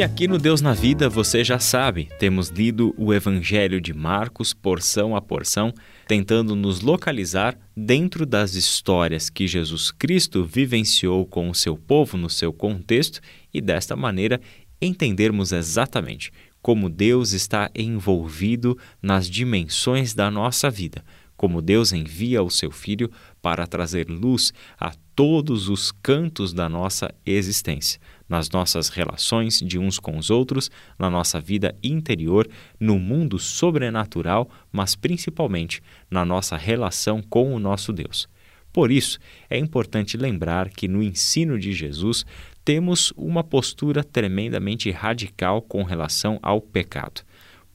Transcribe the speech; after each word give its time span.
E 0.00 0.02
aqui 0.02 0.26
no 0.26 0.38
Deus 0.38 0.62
na 0.62 0.72
Vida, 0.72 1.10
você 1.10 1.44
já 1.44 1.58
sabe, 1.58 2.08
temos 2.18 2.48
lido 2.48 2.94
o 2.96 3.12
Evangelho 3.12 3.82
de 3.82 3.92
Marcos 3.92 4.54
porção 4.54 5.14
a 5.14 5.20
porção, 5.20 5.74
tentando 6.08 6.56
nos 6.56 6.80
localizar 6.80 7.54
dentro 7.76 8.24
das 8.24 8.54
histórias 8.54 9.28
que 9.28 9.46
Jesus 9.46 9.90
Cristo 9.90 10.42
vivenciou 10.42 11.26
com 11.26 11.50
o 11.50 11.54
seu 11.54 11.76
povo 11.76 12.16
no 12.16 12.30
seu 12.30 12.50
contexto 12.50 13.20
e 13.52 13.60
desta 13.60 13.94
maneira 13.94 14.40
entendermos 14.80 15.52
exatamente 15.52 16.32
como 16.62 16.88
Deus 16.88 17.32
está 17.32 17.70
envolvido 17.74 18.78
nas 19.02 19.28
dimensões 19.28 20.14
da 20.14 20.30
nossa 20.30 20.70
vida, 20.70 21.04
como 21.36 21.60
Deus 21.60 21.92
envia 21.92 22.42
o 22.42 22.48
seu 22.48 22.70
Filho 22.70 23.10
para 23.42 23.66
trazer 23.66 24.08
luz 24.08 24.50
a 24.78 24.94
todos 25.20 25.68
os 25.68 25.92
cantos 25.92 26.54
da 26.54 26.66
nossa 26.66 27.14
existência 27.26 28.00
nas 28.26 28.48
nossas 28.48 28.88
relações 28.88 29.58
de 29.58 29.78
uns 29.78 29.98
com 29.98 30.16
os 30.16 30.30
outros, 30.30 30.70
na 30.98 31.10
nossa 31.10 31.38
vida 31.38 31.76
interior, 31.82 32.48
no 32.78 32.98
mundo 32.98 33.38
sobrenatural, 33.38 34.48
mas 34.72 34.94
principalmente 34.94 35.82
na 36.10 36.24
nossa 36.24 36.56
relação 36.56 37.20
com 37.20 37.54
o 37.54 37.58
nosso 37.58 37.92
Deus. 37.92 38.30
Por 38.72 38.90
isso, 38.90 39.18
é 39.50 39.58
importante 39.58 40.16
lembrar 40.16 40.70
que 40.70 40.88
no 40.88 41.02
ensino 41.02 41.58
de 41.58 41.74
Jesus 41.74 42.24
temos 42.64 43.12
uma 43.14 43.44
postura 43.44 44.02
tremendamente 44.02 44.90
radical 44.90 45.60
com 45.60 45.82
relação 45.82 46.38
ao 46.40 46.62
pecado 46.62 47.20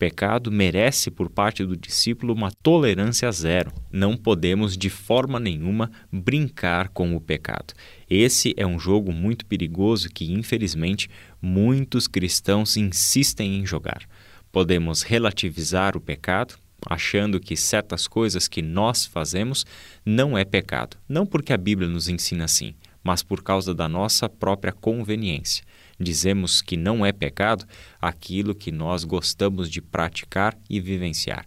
pecado 0.05 0.51
merece 0.51 1.09
por 1.09 1.31
parte 1.31 1.65
do 1.65 1.75
discípulo 1.75 2.31
uma 2.31 2.51
tolerância 2.51 3.31
zero. 3.31 3.73
Não 3.91 4.15
podemos 4.15 4.77
de 4.77 4.87
forma 4.87 5.39
nenhuma 5.39 5.89
brincar 6.11 6.89
com 6.89 7.15
o 7.15 7.19
pecado. 7.19 7.73
Esse 8.07 8.53
é 8.55 8.67
um 8.67 8.77
jogo 8.77 9.11
muito 9.11 9.47
perigoso 9.47 10.09
que, 10.09 10.31
infelizmente, 10.31 11.09
muitos 11.41 12.07
cristãos 12.07 12.77
insistem 12.77 13.57
em 13.57 13.65
jogar. 13.65 14.03
Podemos 14.51 15.01
relativizar 15.01 15.97
o 15.97 16.01
pecado, 16.01 16.53
achando 16.85 17.39
que 17.39 17.57
certas 17.57 18.07
coisas 18.07 18.47
que 18.47 18.61
nós 18.61 19.07
fazemos 19.07 19.65
não 20.05 20.37
é 20.37 20.45
pecado, 20.45 20.97
não 21.09 21.25
porque 21.25 21.51
a 21.51 21.57
Bíblia 21.57 21.89
nos 21.89 22.07
ensina 22.07 22.45
assim, 22.45 22.75
mas 23.03 23.23
por 23.23 23.41
causa 23.41 23.73
da 23.73 23.89
nossa 23.89 24.29
própria 24.29 24.71
conveniência 24.71 25.63
dizemos 25.99 26.61
que 26.61 26.77
não 26.77 27.05
é 27.05 27.11
pecado 27.11 27.65
aquilo 28.01 28.55
que 28.55 28.71
nós 28.71 29.03
gostamos 29.03 29.69
de 29.69 29.81
praticar 29.81 30.57
e 30.69 30.79
vivenciar. 30.79 31.45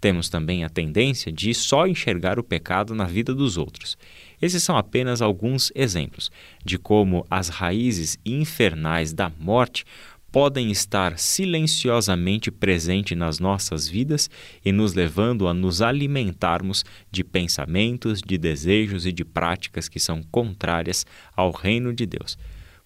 Temos 0.00 0.28
também 0.28 0.62
a 0.62 0.68
tendência 0.68 1.32
de 1.32 1.52
só 1.52 1.86
enxergar 1.86 2.38
o 2.38 2.44
pecado 2.44 2.94
na 2.94 3.04
vida 3.04 3.34
dos 3.34 3.56
outros. 3.56 3.98
Esses 4.40 4.62
são 4.62 4.76
apenas 4.76 5.20
alguns 5.20 5.72
exemplos 5.74 6.30
de 6.64 6.78
como 6.78 7.26
as 7.28 7.48
raízes 7.48 8.16
infernais 8.24 9.12
da 9.12 9.28
morte 9.40 9.84
podem 10.30 10.70
estar 10.70 11.18
silenciosamente 11.18 12.50
presentes 12.50 13.16
nas 13.16 13.40
nossas 13.40 13.88
vidas 13.88 14.28
e 14.64 14.70
nos 14.70 14.94
levando 14.94 15.48
a 15.48 15.54
nos 15.54 15.80
alimentarmos 15.80 16.84
de 17.10 17.24
pensamentos, 17.24 18.20
de 18.20 18.36
desejos 18.36 19.06
e 19.06 19.10
de 19.10 19.24
práticas 19.24 19.88
que 19.88 19.98
são 19.98 20.22
contrárias 20.22 21.06
ao 21.34 21.50
reino 21.50 21.92
de 21.92 22.06
Deus. 22.06 22.38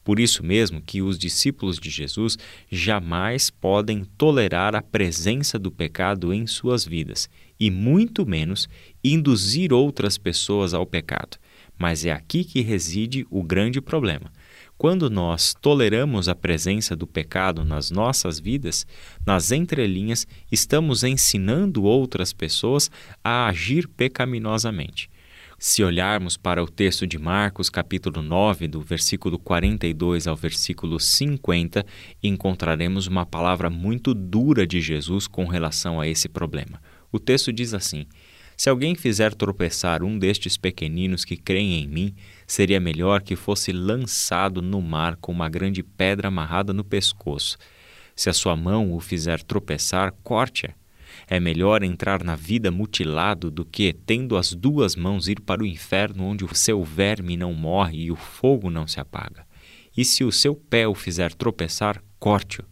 Por 0.05 0.19
isso 0.19 0.45
mesmo 0.45 0.81
que 0.81 1.01
os 1.01 1.19
discípulos 1.19 1.79
de 1.79 1.89
Jesus 1.89 2.37
jamais 2.71 3.51
podem 3.51 4.05
tolerar 4.19 4.75
a 4.75 4.83
presença 4.83 5.59
do 5.59 5.71
pecado 5.71 6.33
em 6.33 6.47
suas 6.47 6.85
vidas 6.85 7.29
e 7.59 7.71
muito 7.71 8.27
menos 8.27 8.69
induzir 9.05 9.73
outras 9.73 10.19
pessoas 10.19 10.75
ao 10.75 10.85
pecado. 10.85 11.37
Mas 11.79 12.05
é 12.05 12.11
aqui 12.11 12.45
que 12.45 12.61
reside 12.61 13.27
o 13.31 13.43
grande 13.43 13.81
problema. 13.81 14.33
Quando 14.77 15.09
nós 15.09 15.55
toleramos 15.61 16.29
a 16.29 16.35
presença 16.35 16.97
do 16.97 17.07
pecado 17.07 17.65
nas 17.65 17.89
nossas 17.89 18.41
vidas, 18.41 18.85
nas 19.25 19.53
entrelinhas 19.53 20.27
estamos 20.51 21.05
ensinando 21.05 21.85
outras 21.85 22.33
pessoas 22.33 22.91
a 23.23 23.47
agir 23.47 23.87
pecaminosamente. 23.87 25.09
Se 25.65 25.85
olharmos 25.85 26.37
para 26.37 26.61
o 26.61 26.67
texto 26.67 27.07
de 27.07 27.17
Marcos, 27.17 27.71
capítulo 27.71 28.21
9, 28.21 28.67
do 28.67 28.81
versículo 28.81 29.39
42 29.39 30.27
ao 30.27 30.35
versículo 30.35 30.99
50, 30.99 31.87
encontraremos 32.21 33.07
uma 33.07 33.25
palavra 33.25 33.71
muito 33.71 34.13
dura 34.13 34.67
de 34.67 34.81
Jesus 34.81 35.29
com 35.29 35.47
relação 35.47 36.01
a 36.01 36.09
esse 36.09 36.29
problema. 36.29 36.83
O 37.13 37.21
texto 37.21 37.53
diz 37.53 37.75
assim: 37.75 38.07
Se 38.57 38.69
alguém 38.69 38.97
fizer 38.97 39.33
tropeçar 39.35 40.03
um 40.03 40.19
destes 40.19 40.57
pequeninos 40.57 41.25
que 41.25 41.37
creem 41.37 41.85
em 41.85 41.87
mim, 41.87 42.15
seria 42.45 42.81
melhor 42.81 43.23
que 43.23 43.37
fosse 43.37 43.71
lançado 43.71 44.61
no 44.61 44.83
mar 44.83 45.15
com 45.15 45.31
uma 45.31 45.49
grande 45.49 45.85
pedra 45.85 46.27
amarrada 46.27 46.73
no 46.73 46.83
pescoço. 46.83 47.57
Se 48.17 48.29
a 48.29 48.33
sua 48.33 48.57
mão 48.57 48.93
o 48.93 48.99
fizer 48.99 49.41
tropeçar, 49.45 50.13
corte-a 50.25 50.82
é 51.33 51.41
melhor 51.41 51.83
entrar 51.83 52.23
na 52.23 52.37
vida 52.37 52.71
mutilado 52.71 53.51
do 53.51 53.65
que, 53.65 53.91
tendo 53.95 54.37
as 54.37 54.53
duas 54.53 54.95
mãos, 54.95 55.29
ir 55.29 55.41
para 55.41 55.63
o 55.63 55.67
inferno 55.67 56.25
onde 56.25 56.45
o 56.45 56.55
seu 56.55 56.85
verme 56.85 57.39
não 57.39 57.55
morre 57.55 58.03
e 58.03 58.13
o 58.13 58.17
fogo 58.17 58.69
não 58.69 58.87
se 58.87 59.01
apaga. 59.01 59.47
E 59.97 60.05
se 60.05 60.25
o 60.25 60.31
seu 60.31 60.55
pé 60.55 60.87
o 60.87 60.95
fizer 60.95 61.33
tropeçar, 61.33 62.05
corte-o. 62.19 62.67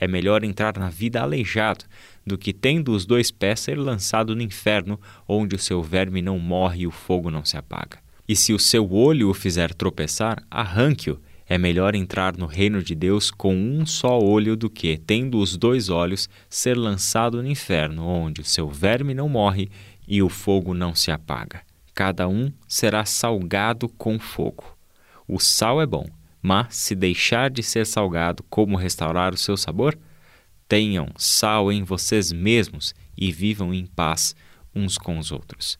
É 0.00 0.08
melhor 0.08 0.44
entrar 0.44 0.78
na 0.78 0.88
vida 0.88 1.20
aleijado 1.20 1.84
do 2.26 2.38
que, 2.38 2.54
tendo 2.54 2.92
os 2.92 3.04
dois 3.04 3.30
pés, 3.30 3.60
ser 3.60 3.78
lançado 3.78 4.34
no 4.34 4.40
inferno 4.40 4.98
onde 5.28 5.54
o 5.54 5.58
seu 5.58 5.82
verme 5.82 6.22
não 6.22 6.38
morre 6.38 6.84
e 6.84 6.86
o 6.86 6.90
fogo 6.90 7.30
não 7.30 7.44
se 7.44 7.58
apaga. 7.58 7.98
E 8.26 8.34
se 8.34 8.54
o 8.54 8.58
seu 8.58 8.90
olho 8.94 9.28
o 9.28 9.34
fizer 9.34 9.74
tropeçar, 9.74 10.42
arranque-o 10.50 11.20
é 11.48 11.56
melhor 11.56 11.94
entrar 11.94 12.36
no 12.36 12.46
reino 12.46 12.82
de 12.82 12.94
Deus 12.94 13.30
com 13.30 13.54
um 13.54 13.86
só 13.86 14.18
olho 14.18 14.56
do 14.56 14.68
que, 14.68 14.98
tendo 14.98 15.38
os 15.38 15.56
dois 15.56 15.88
olhos, 15.88 16.28
ser 16.50 16.76
lançado 16.76 17.40
no 17.40 17.48
inferno, 17.48 18.04
onde 18.04 18.40
o 18.40 18.44
seu 18.44 18.68
verme 18.68 19.14
não 19.14 19.28
morre 19.28 19.70
e 20.08 20.20
o 20.22 20.28
fogo 20.28 20.74
não 20.74 20.92
se 20.92 21.12
apaga. 21.12 21.62
Cada 21.94 22.28
um 22.28 22.52
será 22.66 23.04
salgado 23.04 23.88
com 23.88 24.18
fogo. 24.18 24.76
O 25.26 25.38
sal 25.38 25.80
é 25.80 25.86
bom, 25.86 26.06
mas 26.42 26.74
se 26.74 26.96
deixar 26.96 27.48
de 27.48 27.62
ser 27.62 27.86
salgado, 27.86 28.44
como 28.50 28.76
restaurar 28.76 29.32
o 29.32 29.38
seu 29.38 29.56
sabor? 29.56 29.96
Tenham 30.68 31.08
sal 31.16 31.70
em 31.70 31.84
vocês 31.84 32.32
mesmos 32.32 32.92
e 33.16 33.30
vivam 33.30 33.72
em 33.72 33.86
paz 33.86 34.34
uns 34.74 34.98
com 34.98 35.16
os 35.16 35.30
outros. 35.30 35.78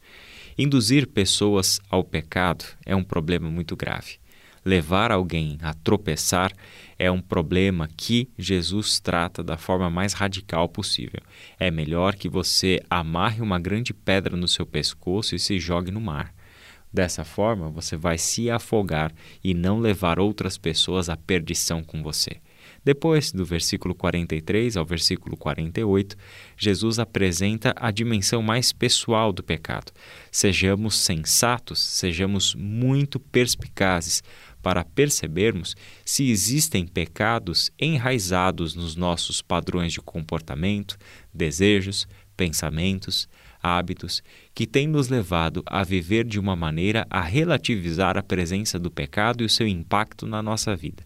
Induzir 0.56 1.08
pessoas 1.08 1.80
ao 1.90 2.04
pecado 2.04 2.64
é 2.86 2.94
um 2.94 3.02
problema 3.02 3.50
muito 3.50 3.76
grave 3.76 4.18
levar 4.66 5.12
alguém 5.12 5.58
a 5.62 5.72
tropeçar 5.72 6.52
é 6.98 7.08
um 7.08 7.20
problema 7.20 7.88
que 7.96 8.28
Jesus 8.36 8.98
trata 8.98 9.44
da 9.44 9.56
forma 9.56 9.88
mais 9.88 10.12
radical 10.12 10.68
possível. 10.68 11.20
É 11.56 11.70
melhor 11.70 12.16
que 12.16 12.28
você 12.28 12.82
amarre 12.90 13.40
uma 13.40 13.60
grande 13.60 13.94
pedra 13.94 14.36
no 14.36 14.48
seu 14.48 14.66
pescoço 14.66 15.36
e 15.36 15.38
se 15.38 15.60
jogue 15.60 15.92
no 15.92 16.00
mar. 16.00 16.34
Dessa 16.92 17.22
forma, 17.24 17.68
você 17.68 17.96
vai 17.96 18.18
se 18.18 18.50
afogar 18.50 19.12
e 19.44 19.54
não 19.54 19.78
levar 19.78 20.18
outras 20.18 20.58
pessoas 20.58 21.08
à 21.08 21.16
perdição 21.16 21.84
com 21.84 22.02
você. 22.02 22.38
Depois, 22.86 23.32
do 23.32 23.44
versículo 23.44 23.96
43 23.96 24.76
ao 24.76 24.84
versículo 24.84 25.36
48, 25.36 26.16
Jesus 26.56 27.00
apresenta 27.00 27.74
a 27.74 27.90
dimensão 27.90 28.40
mais 28.40 28.72
pessoal 28.72 29.32
do 29.32 29.42
pecado. 29.42 29.90
Sejamos 30.30 30.96
sensatos, 30.96 31.80
sejamos 31.80 32.54
muito 32.54 33.18
perspicazes 33.18 34.22
para 34.62 34.84
percebermos 34.84 35.74
se 36.04 36.30
existem 36.30 36.86
pecados 36.86 37.72
enraizados 37.76 38.76
nos 38.76 38.94
nossos 38.94 39.42
padrões 39.42 39.92
de 39.92 40.00
comportamento, 40.00 40.96
desejos, 41.34 42.06
pensamentos, 42.36 43.28
hábitos 43.60 44.22
que 44.54 44.64
têm 44.64 44.86
nos 44.86 45.08
levado 45.08 45.64
a 45.66 45.82
viver 45.82 46.24
de 46.24 46.38
uma 46.38 46.54
maneira 46.54 47.04
a 47.10 47.20
relativizar 47.20 48.16
a 48.16 48.22
presença 48.22 48.78
do 48.78 48.92
pecado 48.92 49.42
e 49.42 49.46
o 49.46 49.50
seu 49.50 49.66
impacto 49.66 50.24
na 50.24 50.40
nossa 50.40 50.76
vida. 50.76 51.04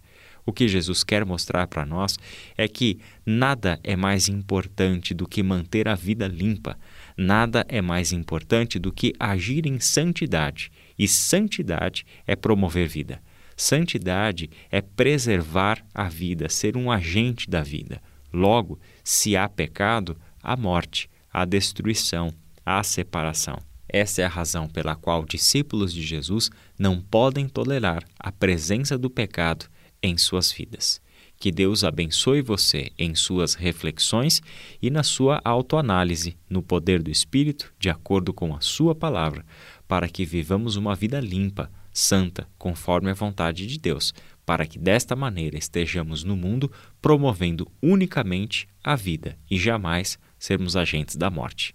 O 0.51 0.53
que 0.53 0.67
Jesus 0.67 1.05
quer 1.05 1.25
mostrar 1.25 1.69
para 1.69 1.87
nós 1.87 2.19
é 2.59 2.67
que 2.67 2.99
nada 3.25 3.79
é 3.85 3.95
mais 3.95 4.29
importante 4.29 5.15
do 5.15 5.25
que 5.25 5.45
manter 5.45 5.87
a 5.87 5.95
vida 5.95 6.27
limpa, 6.27 6.77
nada 7.17 7.65
é 7.69 7.81
mais 7.81 8.11
importante 8.11 8.77
do 8.77 8.91
que 8.91 9.13
agir 9.17 9.65
em 9.65 9.79
santidade, 9.79 10.73
e 10.99 11.07
santidade 11.07 12.05
é 12.27 12.35
promover 12.35 12.89
vida. 12.89 13.23
Santidade 13.57 14.51
é 14.73 14.81
preservar 14.81 15.87
a 15.95 16.09
vida, 16.09 16.49
ser 16.49 16.77
um 16.77 16.91
agente 16.91 17.49
da 17.49 17.63
vida. 17.63 18.03
Logo, 18.33 18.77
se 19.05 19.37
há 19.37 19.49
pecado, 19.49 20.17
há 20.43 20.57
morte, 20.57 21.09
há 21.33 21.45
destruição, 21.45 22.35
a 22.67 22.83
separação. 22.83 23.61
Essa 23.89 24.23
é 24.23 24.25
a 24.25 24.29
razão 24.29 24.69
pela 24.69 24.97
qual 24.97 25.25
discípulos 25.25 25.95
de 25.95 26.03
Jesus 26.03 26.51
não 26.77 27.01
podem 27.01 27.49
tolerar 27.49 28.03
a 28.19 28.33
presença 28.33 28.99
do 28.99 29.09
pecado 29.09 29.71
em 30.03 30.17
suas 30.17 30.53
vidas. 30.53 31.01
Que 31.41 31.51
Deus 31.51 31.85
abençoe 31.85 32.43
você 32.43 32.93
em 32.99 33.15
suas 33.15 33.55
reflexões 33.55 34.43
e 34.81 34.91
na 34.91 35.03
sua 35.03 35.41
autoanálise, 35.43 36.37
no 36.51 36.63
poder 36.63 37.03
do 37.03 37.11
Espírito, 37.11 37.73
de 37.79 37.89
acordo 37.89 38.35
com 38.35 38.55
a 38.55 38.61
Sua 38.61 38.95
palavra, 38.95 39.45
para 39.89 40.07
que 40.07 40.27
vivamos 40.27 40.77
uma 40.77 40.95
vida 40.95 41.19
limpa, 41.19 41.71
santa, 41.91 42.47
conforme 42.59 43.11
a 43.11 43.15
vontade 43.15 43.67
de 43.67 43.79
Deus, 43.79 44.13
para 44.45 44.67
que 44.67 44.79
desta 44.79 45.17
maneira 45.17 45.57
estejamos 45.57 46.23
no 46.25 46.37
mundo 46.37 46.71
promovendo 47.01 47.67
unicamente 47.83 48.69
a 48.85 48.95
vida 48.95 49.39
e 49.51 49.59
jamais 49.59 50.19
sermos 50.39 50.77
agentes 50.77 51.17
da 51.17 51.31
morte. 51.31 51.75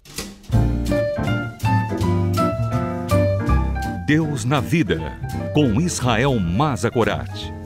Deus 4.06 4.44
na 4.44 4.60
Vida, 4.60 5.00
com 5.52 5.80
Israel 5.80 6.38
Mazakorat. 6.38 7.65